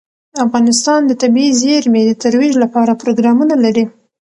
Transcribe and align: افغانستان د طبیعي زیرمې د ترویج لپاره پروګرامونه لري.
افغانستان 0.45 1.01
د 1.05 1.11
طبیعي 1.21 1.51
زیرمې 1.61 2.01
د 2.05 2.11
ترویج 2.23 2.53
لپاره 2.63 2.99
پروګرامونه 3.01 3.55
لري. 3.63 3.85